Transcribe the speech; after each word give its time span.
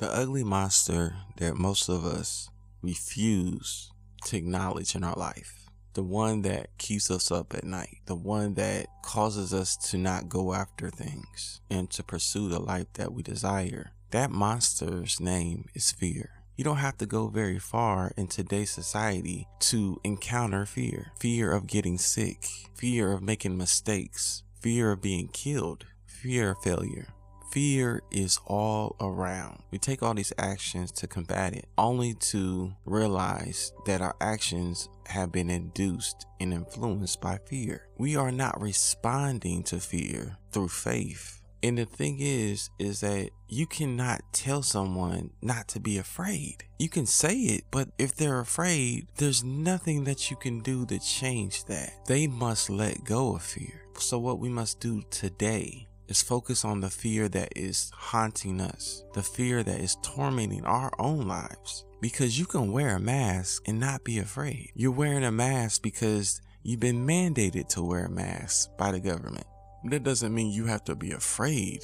The 0.00 0.10
ugly 0.10 0.44
monster 0.44 1.14
that 1.36 1.58
most 1.58 1.90
of 1.90 2.06
us 2.06 2.48
refuse 2.80 3.92
to 4.24 4.38
acknowledge 4.38 4.94
in 4.94 5.04
our 5.04 5.14
life. 5.14 5.68
The 5.92 6.02
one 6.02 6.40
that 6.40 6.68
keeps 6.78 7.10
us 7.10 7.30
up 7.30 7.52
at 7.52 7.64
night. 7.64 7.98
The 8.06 8.14
one 8.14 8.54
that 8.54 8.86
causes 9.02 9.52
us 9.52 9.76
to 9.90 9.98
not 9.98 10.30
go 10.30 10.54
after 10.54 10.88
things 10.88 11.60
and 11.68 11.90
to 11.90 12.02
pursue 12.02 12.48
the 12.48 12.58
life 12.58 12.86
that 12.94 13.12
we 13.12 13.22
desire. 13.22 13.92
That 14.10 14.30
monster's 14.30 15.20
name 15.20 15.66
is 15.74 15.92
fear. 15.92 16.30
You 16.56 16.64
don't 16.64 16.78
have 16.78 16.96
to 16.96 17.06
go 17.06 17.28
very 17.28 17.58
far 17.58 18.12
in 18.16 18.28
today's 18.28 18.70
society 18.70 19.48
to 19.58 20.00
encounter 20.02 20.64
fear. 20.64 21.12
Fear 21.18 21.52
of 21.52 21.66
getting 21.66 21.98
sick, 21.98 22.46
fear 22.74 23.12
of 23.12 23.20
making 23.20 23.58
mistakes, 23.58 24.44
fear 24.62 24.92
of 24.92 25.02
being 25.02 25.28
killed, 25.28 25.84
fear 26.06 26.52
of 26.52 26.62
failure. 26.62 27.08
Fear 27.50 28.02
is 28.12 28.38
all 28.46 28.94
around. 29.00 29.64
We 29.72 29.78
take 29.78 30.04
all 30.04 30.14
these 30.14 30.32
actions 30.38 30.92
to 30.92 31.08
combat 31.08 31.52
it, 31.52 31.66
only 31.76 32.14
to 32.14 32.72
realize 32.84 33.72
that 33.86 34.00
our 34.00 34.14
actions 34.20 34.88
have 35.06 35.32
been 35.32 35.50
induced 35.50 36.26
and 36.38 36.54
influenced 36.54 37.20
by 37.20 37.38
fear. 37.46 37.88
We 37.98 38.14
are 38.14 38.30
not 38.30 38.60
responding 38.60 39.64
to 39.64 39.80
fear 39.80 40.36
through 40.52 40.68
faith. 40.68 41.42
And 41.62 41.76
the 41.76 41.86
thing 41.86 42.18
is, 42.20 42.70
is 42.78 43.00
that 43.00 43.30
you 43.48 43.66
cannot 43.66 44.20
tell 44.32 44.62
someone 44.62 45.30
not 45.42 45.66
to 45.68 45.80
be 45.80 45.98
afraid. 45.98 46.64
You 46.78 46.88
can 46.88 47.04
say 47.04 47.34
it, 47.34 47.64
but 47.72 47.88
if 47.98 48.14
they're 48.14 48.40
afraid, 48.40 49.08
there's 49.16 49.42
nothing 49.44 50.04
that 50.04 50.30
you 50.30 50.36
can 50.36 50.60
do 50.60 50.86
to 50.86 50.98
change 51.00 51.64
that. 51.64 52.06
They 52.06 52.28
must 52.28 52.70
let 52.70 53.04
go 53.04 53.34
of 53.34 53.42
fear. 53.42 53.82
So, 53.98 54.18
what 54.18 54.38
we 54.38 54.48
must 54.48 54.80
do 54.80 55.02
today 55.10 55.88
is 56.10 56.22
focus 56.22 56.64
on 56.64 56.80
the 56.80 56.90
fear 56.90 57.28
that 57.28 57.52
is 57.56 57.90
haunting 57.94 58.60
us, 58.60 59.04
the 59.14 59.22
fear 59.22 59.62
that 59.62 59.80
is 59.80 59.96
tormenting 60.02 60.64
our 60.64 60.90
own 60.98 61.26
lives. 61.28 61.84
Because 62.00 62.38
you 62.38 62.46
can 62.46 62.72
wear 62.72 62.96
a 62.96 63.00
mask 63.00 63.62
and 63.68 63.78
not 63.78 64.04
be 64.04 64.18
afraid. 64.18 64.72
You're 64.74 64.90
wearing 64.90 65.24
a 65.24 65.30
mask 65.30 65.82
because 65.82 66.40
you've 66.62 66.80
been 66.80 67.06
mandated 67.06 67.68
to 67.68 67.82
wear 67.82 68.06
a 68.06 68.10
mask 68.10 68.70
by 68.76 68.90
the 68.92 69.00
government. 69.00 69.46
That 69.84 70.02
doesn't 70.02 70.34
mean 70.34 70.50
you 70.50 70.66
have 70.66 70.84
to 70.84 70.96
be 70.96 71.12
afraid 71.12 71.80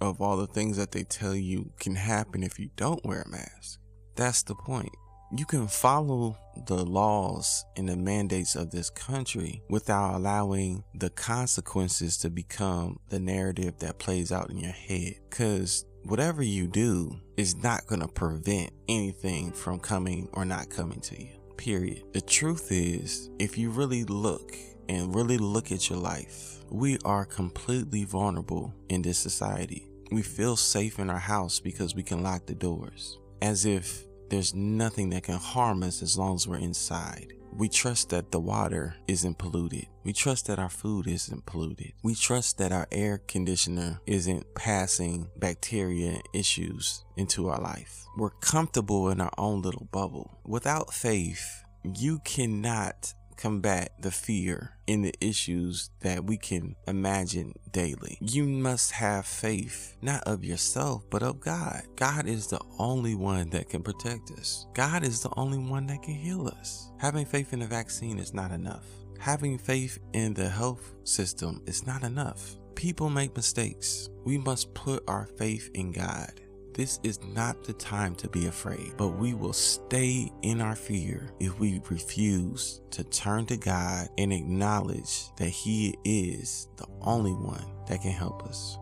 of 0.00 0.20
all 0.20 0.36
the 0.36 0.46
things 0.46 0.76
that 0.76 0.92
they 0.92 1.04
tell 1.04 1.34
you 1.34 1.70
can 1.78 1.94
happen 1.94 2.42
if 2.42 2.58
you 2.58 2.70
don't 2.76 3.04
wear 3.04 3.22
a 3.22 3.28
mask. 3.28 3.78
That's 4.16 4.42
the 4.42 4.54
point. 4.54 4.94
You 5.32 5.46
can 5.46 5.68
follow 5.68 6.36
the 6.66 6.84
laws 6.84 7.64
and 7.76 7.88
the 7.88 7.96
mandates 7.96 8.56
of 8.56 8.72
this 8.72 8.90
country 8.90 9.62
without 9.68 10.16
allowing 10.16 10.82
the 10.92 11.10
consequences 11.10 12.16
to 12.18 12.30
become 12.30 12.98
the 13.10 13.20
narrative 13.20 13.78
that 13.78 14.00
plays 14.00 14.32
out 14.32 14.50
in 14.50 14.58
your 14.58 14.72
head. 14.72 15.14
Because 15.30 15.84
whatever 16.02 16.42
you 16.42 16.66
do 16.66 17.16
is 17.36 17.54
not 17.62 17.86
going 17.86 18.00
to 18.00 18.08
prevent 18.08 18.72
anything 18.88 19.52
from 19.52 19.78
coming 19.78 20.28
or 20.32 20.44
not 20.44 20.68
coming 20.68 21.00
to 21.02 21.22
you. 21.22 21.30
Period. 21.56 22.02
The 22.12 22.22
truth 22.22 22.72
is, 22.72 23.30
if 23.38 23.56
you 23.56 23.70
really 23.70 24.02
look 24.02 24.56
and 24.88 25.14
really 25.14 25.38
look 25.38 25.70
at 25.70 25.88
your 25.88 26.00
life, 26.00 26.58
we 26.70 26.98
are 27.04 27.24
completely 27.24 28.02
vulnerable 28.02 28.74
in 28.88 29.02
this 29.02 29.18
society. 29.18 29.86
We 30.10 30.22
feel 30.22 30.56
safe 30.56 30.98
in 30.98 31.08
our 31.08 31.18
house 31.18 31.60
because 31.60 31.94
we 31.94 32.02
can 32.02 32.24
lock 32.24 32.46
the 32.46 32.56
doors, 32.56 33.18
as 33.42 33.64
if 33.64 34.06
there's 34.30 34.54
nothing 34.54 35.10
that 35.10 35.24
can 35.24 35.36
harm 35.36 35.82
us 35.82 36.02
as 36.02 36.16
long 36.16 36.36
as 36.36 36.46
we're 36.48 36.56
inside. 36.58 37.34
We 37.52 37.68
trust 37.68 38.10
that 38.10 38.30
the 38.30 38.38
water 38.38 38.94
isn't 39.08 39.38
polluted. 39.38 39.86
We 40.04 40.12
trust 40.12 40.46
that 40.46 40.60
our 40.60 40.68
food 40.68 41.08
isn't 41.08 41.46
polluted. 41.46 41.92
We 42.02 42.14
trust 42.14 42.58
that 42.58 42.70
our 42.70 42.86
air 42.92 43.18
conditioner 43.18 44.00
isn't 44.06 44.54
passing 44.54 45.28
bacteria 45.36 46.20
issues 46.32 47.04
into 47.16 47.48
our 47.48 47.60
life. 47.60 48.04
We're 48.16 48.30
comfortable 48.30 49.10
in 49.10 49.20
our 49.20 49.32
own 49.36 49.62
little 49.62 49.88
bubble. 49.90 50.38
Without 50.46 50.94
faith, 50.94 51.64
you 51.82 52.20
cannot 52.20 53.12
combat 53.40 53.92
the 53.98 54.10
fear 54.10 54.76
in 54.86 55.02
the 55.02 55.14
issues 55.20 55.90
that 56.00 56.24
we 56.24 56.36
can 56.36 56.76
imagine 56.86 57.54
daily. 57.72 58.18
You 58.20 58.44
must 58.44 58.92
have 58.92 59.24
faith, 59.24 59.96
not 60.02 60.22
of 60.24 60.44
yourself, 60.44 61.04
but 61.10 61.22
of 61.22 61.40
God. 61.40 61.82
God 61.96 62.26
is 62.26 62.48
the 62.48 62.60
only 62.78 63.14
one 63.14 63.48
that 63.50 63.70
can 63.70 63.82
protect 63.82 64.30
us. 64.32 64.66
God 64.74 65.04
is 65.04 65.22
the 65.22 65.32
only 65.36 65.58
one 65.58 65.86
that 65.86 66.02
can 66.02 66.14
heal 66.14 66.48
us. 66.48 66.90
Having 66.98 67.26
faith 67.26 67.52
in 67.52 67.62
a 67.62 67.66
vaccine 67.66 68.18
is 68.18 68.34
not 68.34 68.50
enough. 68.50 68.84
Having 69.18 69.58
faith 69.58 69.98
in 70.12 70.34
the 70.34 70.48
health 70.48 70.94
system 71.04 71.62
is 71.66 71.86
not 71.86 72.02
enough. 72.02 72.56
People 72.74 73.10
make 73.10 73.36
mistakes. 73.36 74.08
We 74.24 74.38
must 74.38 74.72
put 74.74 75.02
our 75.08 75.26
faith 75.38 75.70
in 75.74 75.92
God. 75.92 76.40
This 76.80 76.98
is 77.02 77.22
not 77.34 77.62
the 77.62 77.74
time 77.74 78.14
to 78.14 78.26
be 78.26 78.46
afraid, 78.46 78.94
but 78.96 79.08
we 79.08 79.34
will 79.34 79.52
stay 79.52 80.32
in 80.40 80.62
our 80.62 80.74
fear 80.74 81.30
if 81.38 81.60
we 81.60 81.82
refuse 81.90 82.80
to 82.92 83.04
turn 83.04 83.44
to 83.48 83.58
God 83.58 84.08
and 84.16 84.32
acknowledge 84.32 85.26
that 85.36 85.50
He 85.50 85.94
is 86.06 86.68
the 86.78 86.86
only 87.02 87.34
one 87.34 87.66
that 87.86 88.00
can 88.00 88.12
help 88.12 88.44
us. 88.44 88.78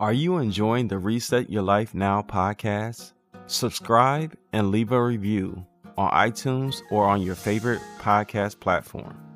Are 0.00 0.14
you 0.14 0.38
enjoying 0.38 0.88
the 0.88 0.96
Reset 0.96 1.50
Your 1.50 1.62
Life 1.62 1.94
Now 1.94 2.22
podcast? 2.22 3.12
Subscribe 3.44 4.34
and 4.54 4.70
leave 4.70 4.92
a 4.92 5.04
review 5.04 5.66
on 5.98 6.10
iTunes 6.12 6.80
or 6.90 7.04
on 7.04 7.20
your 7.20 7.34
favorite 7.34 7.82
podcast 8.00 8.58
platform. 8.58 9.33